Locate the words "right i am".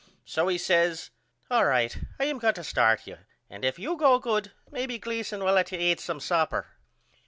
1.65-2.39